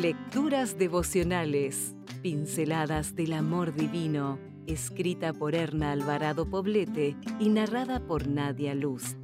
Lecturas 0.00 0.78
devocionales, 0.78 1.96
pinceladas 2.22 3.16
del 3.16 3.32
amor 3.32 3.74
divino, 3.74 4.38
escrita 4.68 5.32
por 5.32 5.56
Erna 5.56 5.90
Alvarado 5.90 6.48
Poblete 6.48 7.16
y 7.40 7.48
narrada 7.48 7.98
por 7.98 8.28
Nadia 8.28 8.76
Luz. 8.76 9.16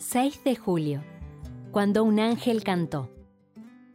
6 0.00 0.44
de 0.44 0.54
julio, 0.54 1.02
cuando 1.70 2.04
un 2.04 2.20
ángel 2.20 2.62
cantó. 2.62 3.10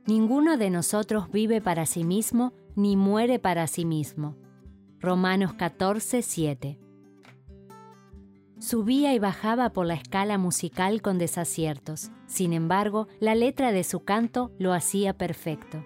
Ninguno 0.07 0.57
de 0.57 0.71
nosotros 0.71 1.29
vive 1.29 1.61
para 1.61 1.85
sí 1.85 2.03
mismo 2.03 2.51
ni 2.75 2.97
muere 2.97 3.37
para 3.37 3.67
sí 3.67 3.85
mismo. 3.85 4.35
Romanos 4.99 5.53
14, 5.53 6.23
7. 6.23 6.82
Subía 8.63 9.13
y 9.13 9.19
bajaba 9.19 9.71
por 9.73 9.85
la 9.85 9.95
escala 9.95 10.37
musical 10.37 11.01
con 11.01 11.17
desaciertos. 11.17 12.11
Sin 12.27 12.53
embargo, 12.53 13.09
la 13.19 13.35
letra 13.35 13.73
de 13.73 13.83
su 13.83 14.05
canto 14.05 14.51
lo 14.57 14.71
hacía 14.71 15.17
perfecto. 15.17 15.85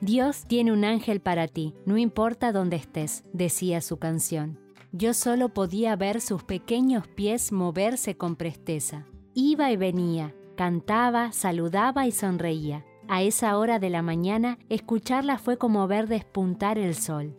Dios 0.00 0.46
tiene 0.46 0.72
un 0.72 0.86
ángel 0.86 1.20
para 1.20 1.48
ti, 1.48 1.74
no 1.84 1.98
importa 1.98 2.50
dónde 2.50 2.76
estés, 2.76 3.24
decía 3.34 3.82
su 3.82 3.98
canción. 3.98 4.58
Yo 4.90 5.12
solo 5.12 5.50
podía 5.50 5.96
ver 5.96 6.22
sus 6.22 6.42
pequeños 6.44 7.06
pies 7.08 7.52
moverse 7.52 8.16
con 8.16 8.36
presteza. 8.36 9.04
Iba 9.34 9.70
y 9.70 9.76
venía, 9.76 10.34
cantaba, 10.56 11.30
saludaba 11.32 12.06
y 12.06 12.10
sonreía. 12.10 12.86
A 13.06 13.20
esa 13.20 13.58
hora 13.58 13.78
de 13.78 13.90
la 13.90 14.00
mañana, 14.00 14.58
escucharla 14.70 15.36
fue 15.36 15.58
como 15.58 15.86
ver 15.88 16.08
despuntar 16.08 16.78
el 16.78 16.94
sol. 16.94 17.36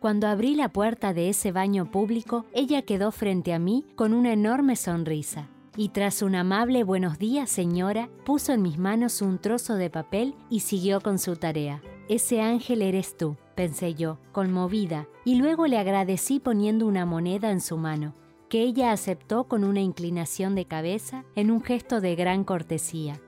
Cuando 0.00 0.28
abrí 0.28 0.54
la 0.54 0.70
puerta 0.70 1.12
de 1.12 1.28
ese 1.28 1.52
baño 1.52 1.90
público, 1.90 2.46
ella 2.54 2.80
quedó 2.80 3.12
frente 3.12 3.52
a 3.52 3.58
mí 3.58 3.84
con 3.96 4.14
una 4.14 4.32
enorme 4.32 4.74
sonrisa. 4.74 5.50
Y 5.76 5.90
tras 5.90 6.22
un 6.22 6.34
amable 6.36 6.84
buenos 6.84 7.18
días, 7.18 7.50
señora, 7.50 8.08
puso 8.24 8.54
en 8.54 8.62
mis 8.62 8.78
manos 8.78 9.20
un 9.20 9.38
trozo 9.38 9.74
de 9.74 9.90
papel 9.90 10.34
y 10.48 10.60
siguió 10.60 11.02
con 11.02 11.18
su 11.18 11.36
tarea. 11.36 11.82
Ese 12.08 12.40
ángel 12.40 12.80
eres 12.80 13.18
tú, 13.18 13.36
pensé 13.54 13.92
yo, 13.92 14.16
conmovida, 14.32 15.06
y 15.26 15.34
luego 15.34 15.66
le 15.66 15.76
agradecí 15.76 16.40
poniendo 16.40 16.86
una 16.86 17.04
moneda 17.04 17.50
en 17.50 17.60
su 17.60 17.76
mano, 17.76 18.14
que 18.48 18.62
ella 18.62 18.92
aceptó 18.92 19.44
con 19.48 19.64
una 19.64 19.80
inclinación 19.80 20.54
de 20.54 20.64
cabeza 20.64 21.26
en 21.34 21.50
un 21.50 21.60
gesto 21.62 22.00
de 22.00 22.16
gran 22.16 22.44
cortesía. 22.44 23.20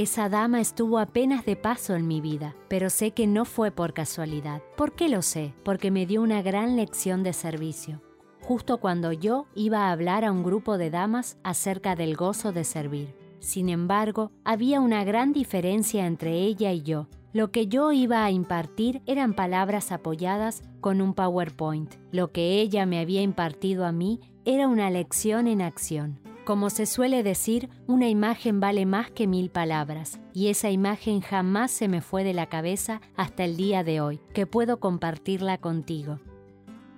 Esa 0.00 0.30
dama 0.30 0.62
estuvo 0.62 0.98
apenas 0.98 1.44
de 1.44 1.56
paso 1.56 1.94
en 1.94 2.06
mi 2.06 2.22
vida, 2.22 2.56
pero 2.68 2.88
sé 2.88 3.10
que 3.10 3.26
no 3.26 3.44
fue 3.44 3.70
por 3.70 3.92
casualidad. 3.92 4.62
¿Por 4.74 4.94
qué 4.94 5.10
lo 5.10 5.20
sé? 5.20 5.52
Porque 5.62 5.90
me 5.90 6.06
dio 6.06 6.22
una 6.22 6.40
gran 6.40 6.74
lección 6.74 7.22
de 7.22 7.34
servicio, 7.34 8.00
justo 8.40 8.78
cuando 8.78 9.12
yo 9.12 9.46
iba 9.54 9.80
a 9.80 9.92
hablar 9.92 10.24
a 10.24 10.32
un 10.32 10.42
grupo 10.42 10.78
de 10.78 10.88
damas 10.88 11.36
acerca 11.44 11.96
del 11.96 12.16
gozo 12.16 12.50
de 12.50 12.64
servir. 12.64 13.14
Sin 13.40 13.68
embargo, 13.68 14.32
había 14.42 14.80
una 14.80 15.04
gran 15.04 15.34
diferencia 15.34 16.06
entre 16.06 16.32
ella 16.32 16.72
y 16.72 16.80
yo. 16.80 17.06
Lo 17.34 17.50
que 17.50 17.66
yo 17.66 17.92
iba 17.92 18.24
a 18.24 18.30
impartir 18.30 19.02
eran 19.04 19.34
palabras 19.34 19.92
apoyadas 19.92 20.62
con 20.80 21.02
un 21.02 21.12
PowerPoint. 21.12 21.96
Lo 22.10 22.32
que 22.32 22.62
ella 22.62 22.86
me 22.86 23.00
había 23.00 23.20
impartido 23.20 23.84
a 23.84 23.92
mí 23.92 24.18
era 24.46 24.66
una 24.66 24.88
lección 24.88 25.46
en 25.46 25.60
acción. 25.60 26.29
Como 26.44 26.70
se 26.70 26.86
suele 26.86 27.22
decir, 27.22 27.68
una 27.86 28.08
imagen 28.08 28.60
vale 28.60 28.86
más 28.86 29.10
que 29.10 29.26
mil 29.26 29.50
palabras, 29.50 30.20
y 30.32 30.48
esa 30.48 30.70
imagen 30.70 31.20
jamás 31.20 31.70
se 31.70 31.86
me 31.86 32.00
fue 32.00 32.24
de 32.24 32.32
la 32.32 32.46
cabeza 32.46 33.00
hasta 33.14 33.44
el 33.44 33.56
día 33.56 33.84
de 33.84 34.00
hoy, 34.00 34.20
que 34.32 34.46
puedo 34.46 34.80
compartirla 34.80 35.58
contigo. 35.58 36.18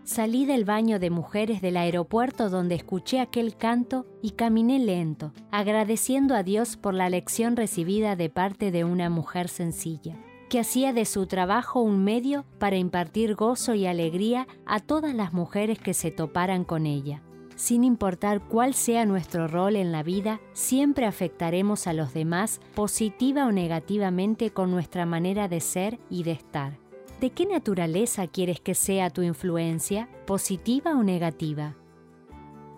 Salí 0.04 0.46
del 0.46 0.64
baño 0.64 0.98
de 0.98 1.10
mujeres 1.10 1.60
del 1.60 1.76
aeropuerto 1.76 2.50
donde 2.50 2.76
escuché 2.76 3.20
aquel 3.20 3.56
canto 3.56 4.06
y 4.20 4.32
caminé 4.32 4.78
lento, 4.78 5.32
agradeciendo 5.50 6.34
a 6.34 6.42
Dios 6.42 6.76
por 6.76 6.94
la 6.94 7.08
lección 7.08 7.56
recibida 7.56 8.16
de 8.16 8.30
parte 8.30 8.70
de 8.70 8.84
una 8.84 9.10
mujer 9.10 9.48
sencilla, 9.48 10.16
que 10.48 10.60
hacía 10.60 10.92
de 10.92 11.04
su 11.04 11.26
trabajo 11.26 11.80
un 11.80 12.02
medio 12.02 12.44
para 12.58 12.76
impartir 12.76 13.34
gozo 13.34 13.74
y 13.74 13.86
alegría 13.86 14.46
a 14.66 14.80
todas 14.80 15.14
las 15.14 15.32
mujeres 15.32 15.78
que 15.78 15.94
se 15.94 16.10
toparan 16.10 16.64
con 16.64 16.86
ella. 16.86 17.22
Sin 17.56 17.84
importar 17.84 18.40
cuál 18.40 18.74
sea 18.74 19.04
nuestro 19.04 19.46
rol 19.46 19.76
en 19.76 19.92
la 19.92 20.02
vida, 20.02 20.40
siempre 20.52 21.06
afectaremos 21.06 21.86
a 21.86 21.92
los 21.92 22.14
demás 22.14 22.60
positiva 22.74 23.46
o 23.46 23.52
negativamente 23.52 24.50
con 24.50 24.70
nuestra 24.70 25.06
manera 25.06 25.48
de 25.48 25.60
ser 25.60 25.98
y 26.10 26.22
de 26.24 26.32
estar. 26.32 26.78
¿De 27.20 27.30
qué 27.30 27.46
naturaleza 27.46 28.26
quieres 28.26 28.60
que 28.60 28.74
sea 28.74 29.10
tu 29.10 29.22
influencia, 29.22 30.08
positiva 30.26 30.92
o 30.92 31.04
negativa? 31.04 31.76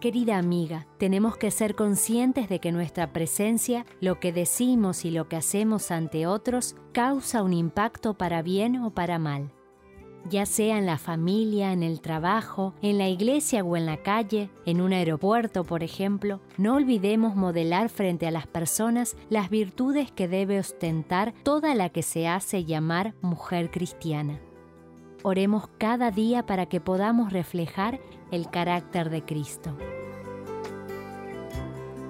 Querida 0.00 0.36
amiga, 0.36 0.86
tenemos 0.98 1.38
que 1.38 1.50
ser 1.50 1.74
conscientes 1.74 2.50
de 2.50 2.58
que 2.58 2.70
nuestra 2.70 3.12
presencia, 3.14 3.86
lo 4.00 4.20
que 4.20 4.32
decimos 4.32 5.06
y 5.06 5.10
lo 5.10 5.28
que 5.28 5.36
hacemos 5.36 5.90
ante 5.90 6.26
otros, 6.26 6.76
causa 6.92 7.42
un 7.42 7.54
impacto 7.54 8.12
para 8.12 8.42
bien 8.42 8.76
o 8.76 8.90
para 8.90 9.18
mal 9.18 9.50
ya 10.28 10.46
sea 10.46 10.78
en 10.78 10.86
la 10.86 10.98
familia, 10.98 11.72
en 11.72 11.82
el 11.82 12.00
trabajo, 12.00 12.74
en 12.82 12.98
la 12.98 13.08
iglesia 13.08 13.62
o 13.64 13.76
en 13.76 13.86
la 13.86 13.98
calle, 13.98 14.50
en 14.66 14.80
un 14.80 14.92
aeropuerto, 14.92 15.64
por 15.64 15.82
ejemplo, 15.82 16.40
no 16.56 16.74
olvidemos 16.74 17.36
modelar 17.36 17.88
frente 17.88 18.26
a 18.26 18.30
las 18.30 18.46
personas 18.46 19.16
las 19.30 19.50
virtudes 19.50 20.10
que 20.10 20.28
debe 20.28 20.58
ostentar 20.58 21.34
toda 21.42 21.74
la 21.74 21.88
que 21.88 22.02
se 22.02 22.28
hace 22.28 22.64
llamar 22.64 23.14
mujer 23.20 23.70
cristiana. 23.70 24.40
Oremos 25.22 25.68
cada 25.78 26.10
día 26.10 26.44
para 26.44 26.66
que 26.66 26.80
podamos 26.80 27.32
reflejar 27.32 28.00
el 28.30 28.50
carácter 28.50 29.10
de 29.10 29.24
Cristo. 29.24 29.76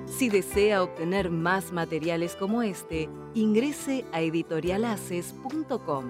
Si 0.06 0.28
desea 0.28 0.82
obtener 0.82 1.30
más 1.30 1.72
materiales 1.72 2.36
como 2.36 2.62
este, 2.62 3.08
ingrese 3.34 4.04
a 4.12 4.20
editorialaces.com. 4.20 6.04